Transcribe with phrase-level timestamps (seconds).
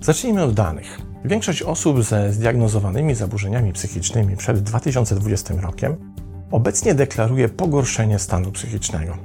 [0.00, 1.00] Zacznijmy od danych.
[1.24, 5.96] Większość osób ze zdiagnozowanymi zaburzeniami psychicznymi przed 2020 rokiem
[6.50, 9.16] obecnie deklaruje pogorszenie stanu psychicznego.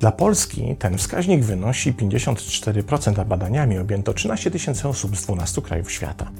[0.00, 5.92] Dla Polski ten wskaźnik wynosi 54%, a badaniami objęto 13 tysięcy osób z 12 krajów
[5.92, 6.30] świata.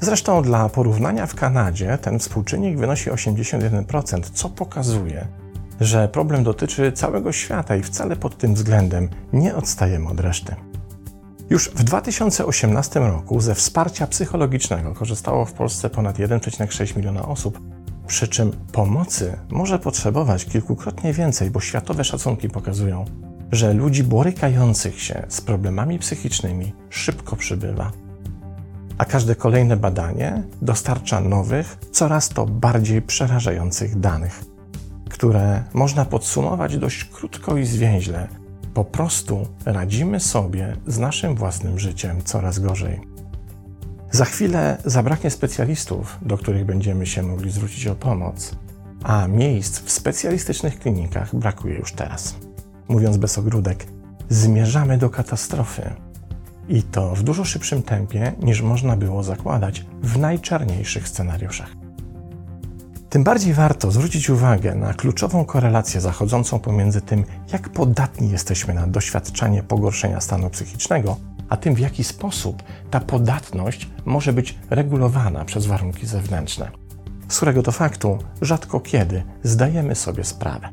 [0.00, 5.26] Zresztą dla porównania w Kanadzie ten współczynnik wynosi 81%, co pokazuje,
[5.80, 10.54] że problem dotyczy całego świata i wcale pod tym względem nie odstajemy od reszty.
[11.50, 17.60] Już w 2018 roku ze wsparcia psychologicznego korzystało w Polsce ponad 1,6 miliona osób,
[18.06, 23.04] przy czym pomocy może potrzebować kilkukrotnie więcej, bo światowe szacunki pokazują,
[23.52, 27.92] że ludzi borykających się z problemami psychicznymi szybko przybywa.
[28.98, 34.44] A każde kolejne badanie dostarcza nowych, coraz to bardziej przerażających danych,
[35.10, 38.28] które można podsumować dość krótko i zwięźle
[38.78, 43.00] po prostu radzimy sobie z naszym własnym życiem coraz gorzej.
[44.10, 48.56] Za chwilę zabraknie specjalistów, do których będziemy się mogli zwrócić o pomoc,
[49.02, 52.34] a miejsc w specjalistycznych klinikach brakuje już teraz.
[52.88, 53.86] Mówiąc bez ogródek,
[54.28, 55.90] zmierzamy do katastrofy.
[56.68, 61.70] I to w dużo szybszym tempie niż można było zakładać w najczarniejszych scenariuszach.
[63.10, 68.86] Tym bardziej warto zwrócić uwagę na kluczową korelację zachodzącą pomiędzy tym, jak podatni jesteśmy na
[68.86, 71.16] doświadczanie pogorszenia stanu psychicznego,
[71.48, 76.70] a tym, w jaki sposób ta podatność może być regulowana przez warunki zewnętrzne,
[77.28, 80.68] z którego to faktu rzadko kiedy zdajemy sobie sprawę.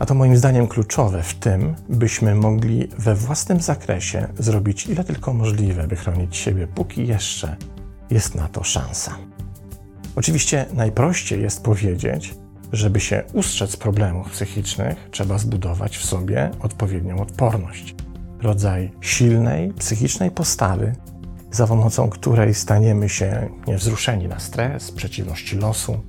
[0.00, 5.32] A to moim zdaniem kluczowe w tym, byśmy mogli we własnym zakresie zrobić ile tylko
[5.32, 7.56] możliwe, by chronić siebie, póki jeszcze
[8.10, 9.16] jest na to szansa.
[10.16, 12.34] Oczywiście najprościej jest powiedzieć,
[12.72, 17.94] żeby się ustrzec problemów psychicznych, trzeba zbudować w sobie odpowiednią odporność.
[18.42, 20.94] Rodzaj silnej, psychicznej postawy,
[21.50, 26.00] za pomocą której staniemy się niewzruszeni na stres, przeciwności losu,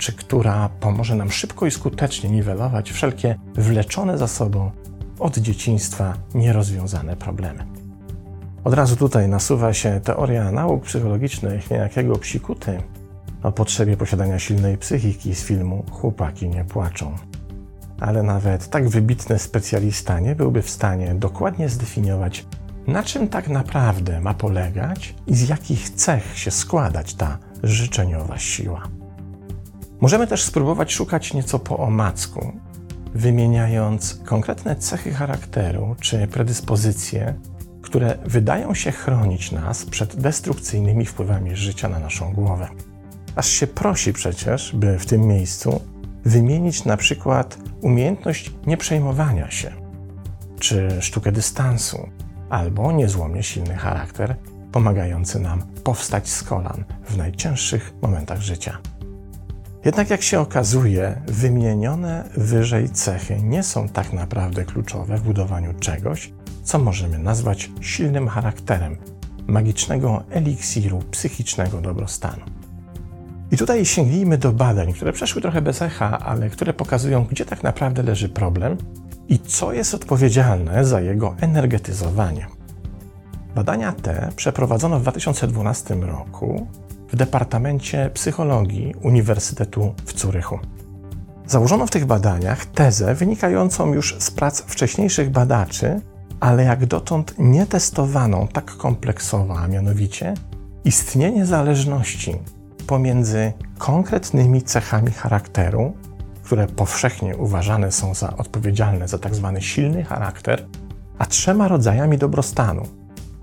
[0.00, 4.70] czy która pomoże nam szybko i skutecznie niwelować wszelkie wleczone za sobą
[5.18, 7.66] od dzieciństwa nierozwiązane problemy.
[8.64, 12.82] Od razu tutaj nasuwa się teoria nauk psychologicznych niejakiego psikuty,
[13.42, 17.14] o potrzebie posiadania silnej psychiki z filmu Chłopaki nie płaczą.
[18.00, 22.46] Ale nawet tak wybitny specjalista nie byłby w stanie dokładnie zdefiniować,
[22.86, 28.99] na czym tak naprawdę ma polegać i z jakich cech się składać ta życzeniowa siła.
[30.00, 32.52] Możemy też spróbować szukać nieco po omacku,
[33.14, 37.34] wymieniając konkretne cechy charakteru czy predyspozycje,
[37.82, 42.68] które wydają się chronić nas przed destrukcyjnymi wpływami życia na naszą głowę.
[43.36, 45.80] Aż się prosi przecież, by w tym miejscu
[46.24, 49.72] wymienić na przykład umiejętność nieprzejmowania się,
[50.58, 52.08] czy sztukę dystansu,
[52.50, 54.36] albo niezłomnie silny charakter,
[54.72, 58.78] pomagający nam powstać z kolan w najcięższych momentach życia.
[59.84, 66.32] Jednak jak się okazuje, wymienione wyżej cechy nie są tak naprawdę kluczowe w budowaniu czegoś,
[66.62, 68.96] co możemy nazwać silnym charakterem,
[69.46, 72.42] magicznego eliksiru psychicznego dobrostanu.
[73.50, 77.62] I tutaj sięgnijmy do badań, które przeszły trochę bez echa, ale które pokazują, gdzie tak
[77.62, 78.76] naprawdę leży problem
[79.28, 82.46] i co jest odpowiedzialne za jego energetyzowanie.
[83.54, 86.66] Badania te przeprowadzono w 2012 roku
[87.12, 90.58] w Departamencie Psychologii Uniwersytetu w Curychu.
[91.46, 96.00] Założono w tych badaniach tezę wynikającą już z prac wcześniejszych badaczy,
[96.40, 100.34] ale jak dotąd nietestowaną tak kompleksowo, a mianowicie
[100.84, 102.36] istnienie zależności
[102.86, 105.92] pomiędzy konkretnymi cechami charakteru,
[106.42, 109.50] które powszechnie uważane są za odpowiedzialne za tzw.
[109.54, 110.66] Tak silny charakter,
[111.18, 112.86] a trzema rodzajami dobrostanu: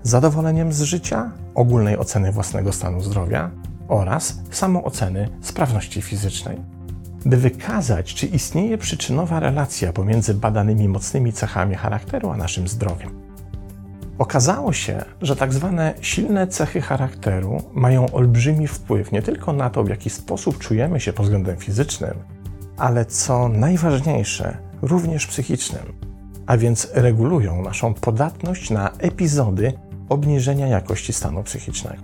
[0.08, 3.50] zadowoleniem z życia, ogólnej oceny własnego stanu zdrowia
[3.88, 6.58] oraz samooceny sprawności fizycznej.
[7.24, 13.10] By wykazać, czy istnieje przyczynowa relacja pomiędzy badanymi mocnymi cechami charakteru a naszym zdrowiem.
[14.18, 19.84] Okazało się, że tak zwane silne cechy charakteru mają olbrzymi wpływ nie tylko na to,
[19.84, 22.14] w jaki sposób czujemy się pod względem fizycznym,
[22.76, 25.82] ale co najważniejsze, również psychicznym,
[26.46, 29.72] a więc regulują naszą podatność na epizody
[30.08, 32.02] obniżenia jakości stanu psychicznego.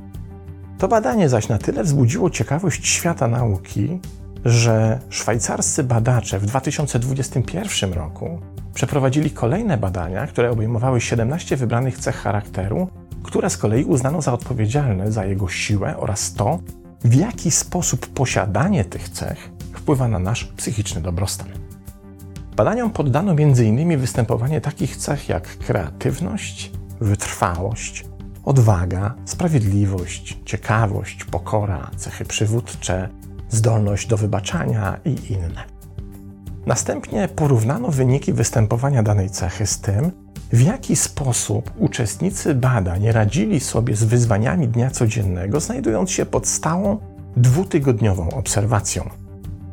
[0.78, 4.00] To badanie zaś na tyle wzbudziło ciekawość świata nauki,
[4.44, 8.38] że szwajcarscy badacze w 2021 roku
[8.74, 12.88] przeprowadzili kolejne badania, które obejmowały 17 wybranych cech charakteru,
[13.22, 16.58] które z kolei uznano za odpowiedzialne za jego siłę oraz to,
[17.04, 21.48] w jaki sposób posiadanie tych cech wpływa na nasz psychiczny dobrostan.
[22.56, 23.98] Badaniom poddano m.in.
[23.98, 26.72] występowanie takich cech jak kreatywność,
[27.04, 28.04] wytrwałość,
[28.44, 33.08] odwaga, sprawiedliwość, ciekawość, pokora, cechy przywódcze,
[33.48, 35.64] zdolność do wybaczania i inne.
[36.66, 40.12] Następnie porównano wyniki występowania danej cechy z tym,
[40.52, 46.98] w jaki sposób uczestnicy badań radzili sobie z wyzwaniami dnia codziennego, znajdując się pod stałą
[47.36, 49.10] dwutygodniową obserwacją.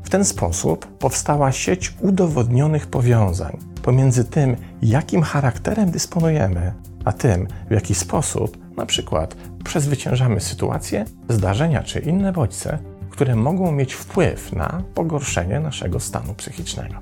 [0.04, 6.74] W ten sposób powstała sieć udowodnionych powiązań pomiędzy tym, jakim charakterem dysponujemy,
[7.06, 13.72] a tym, w jaki sposób na przykład przezwyciężamy sytuacje, zdarzenia czy inne bodźce, które mogą
[13.72, 16.96] mieć wpływ na pogorszenie naszego stanu psychicznego.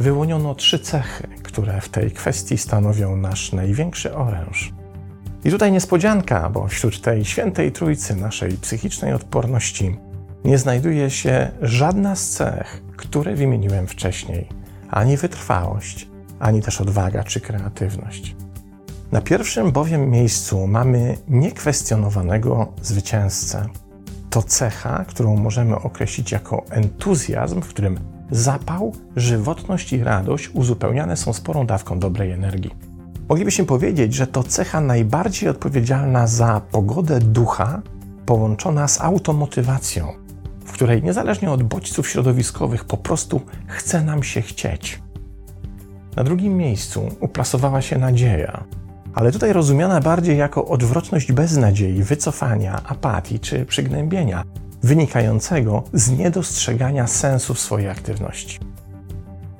[0.00, 4.72] Wyłoniono trzy cechy, które w tej kwestii stanowią nasz największy oręż.
[5.44, 9.96] I tutaj niespodzianka, bo wśród tej świętej trójcy naszej psychicznej odporności
[10.44, 14.48] nie znajduje się żadna z cech, które wymieniłem wcześniej
[14.90, 18.36] ani wytrwałość, ani też odwaga czy kreatywność.
[19.12, 23.66] Na pierwszym bowiem miejscu mamy niekwestionowanego zwycięzcę.
[24.30, 27.98] To cecha, którą możemy określić jako entuzjazm, w którym
[28.30, 32.70] zapał, żywotność i radość uzupełniane są sporą dawką dobrej energii.
[33.28, 37.82] Moglibyśmy powiedzieć, że to cecha najbardziej odpowiedzialna za pogodę ducha,
[38.26, 40.12] połączona z automotywacją,
[40.64, 45.02] w której niezależnie od bodźców środowiskowych po prostu chce nam się chcieć.
[46.16, 48.64] Na drugim miejscu uplasowała się nadzieja,
[49.16, 54.44] ale tutaj rozumiana bardziej jako odwrotność beznadziei, wycofania, apatii czy przygnębienia,
[54.82, 58.58] wynikającego z niedostrzegania sensu swojej aktywności.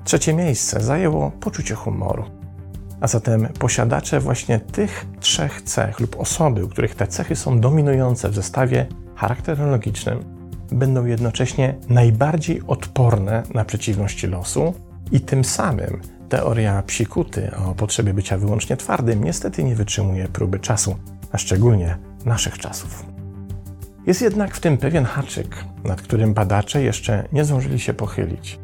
[0.04, 2.24] Trzecie miejsce zajęło poczucie humoru.
[3.00, 8.28] A zatem posiadacze właśnie tych trzech cech lub osoby, u których te cechy są dominujące
[8.28, 10.24] w zestawie charakterologicznym,
[10.72, 14.74] będą jednocześnie najbardziej odporne na przeciwności losu
[15.12, 20.96] i tym samym Teoria psikuty o potrzebie bycia wyłącznie twardym niestety nie wytrzymuje próby czasu,
[21.32, 23.06] a szczególnie naszych czasów.
[24.06, 28.58] Jest jednak w tym pewien haczyk, nad którym badacze jeszcze nie zdążyli się pochylić.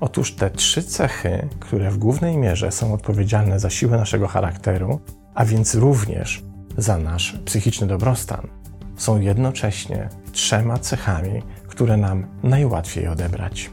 [0.00, 5.00] Otóż te trzy cechy, które w głównej mierze są odpowiedzialne za siłę naszego charakteru,
[5.34, 6.42] a więc również
[6.78, 8.48] za nasz psychiczny dobrostan,
[8.96, 13.70] są jednocześnie trzema cechami, które nam najłatwiej odebrać.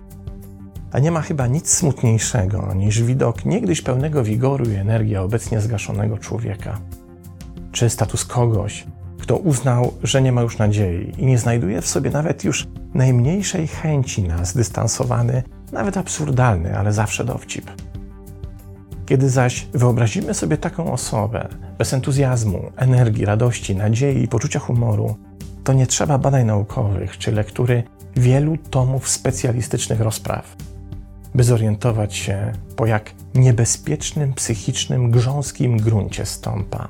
[0.92, 6.18] A nie ma chyba nic smutniejszego niż widok niegdyś pełnego wigoru i energii obecnie zgaszonego
[6.18, 6.80] człowieka.
[7.72, 8.86] Czy status kogoś,
[9.20, 13.68] kto uznał, że nie ma już nadziei i nie znajduje w sobie nawet już najmniejszej
[13.68, 17.72] chęci na zdystansowany, nawet absurdalny, ale zawsze dowcip.
[19.06, 21.48] Kiedy zaś wyobrazimy sobie taką osobę
[21.78, 25.16] bez entuzjazmu, energii, radości, nadziei i poczucia humoru,
[25.64, 27.84] to nie trzeba badań naukowych czy lektury
[28.16, 30.56] wielu tomów specjalistycznych rozpraw
[31.36, 36.88] by zorientować się, po jak niebezpiecznym, psychicznym, grząskim gruncie stąpa.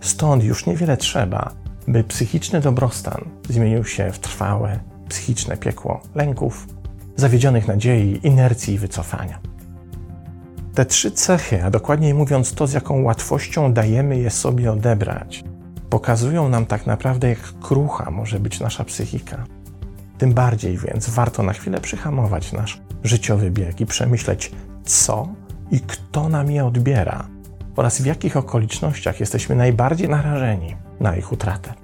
[0.00, 1.52] Stąd już niewiele trzeba,
[1.88, 6.66] by psychiczny dobrostan zmienił się w trwałe, psychiczne piekło lęków,
[7.16, 9.38] zawiedzionych nadziei, inercji i wycofania.
[10.74, 15.44] Te trzy cechy, a dokładniej mówiąc to, z jaką łatwością dajemy je sobie odebrać,
[15.90, 19.44] pokazują nam tak naprawdę, jak krucha może być nasza psychika.
[20.18, 24.52] Tym bardziej więc warto na chwilę przyhamować nasz życiowy bieg i przemyśleć,
[24.84, 25.28] co
[25.70, 27.28] i kto nam je odbiera
[27.76, 31.74] oraz w jakich okolicznościach jesteśmy najbardziej narażeni na ich utratę.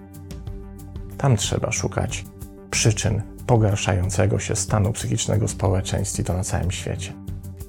[1.18, 2.24] Tam trzeba szukać
[2.70, 7.12] przyczyn pogarszającego się stanu psychicznego społeczeństw i to na całym świecie.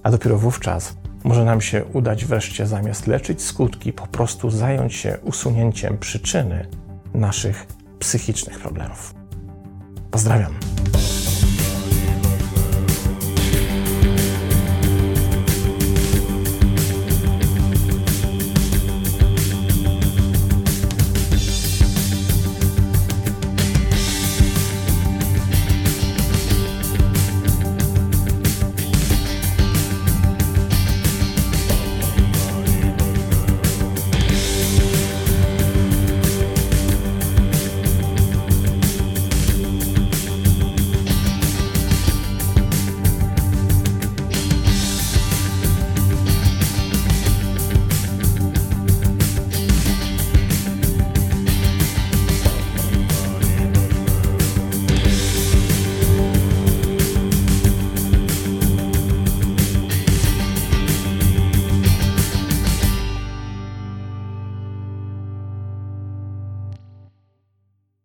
[0.04, 5.18] A dopiero wówczas może nam się udać wreszcie zamiast leczyć skutki, po prostu zająć się
[5.24, 6.68] usunięciem przyczyny
[7.14, 7.66] naszych
[8.00, 9.25] psychicznych problemów.
[10.16, 10.75] Поздравляем!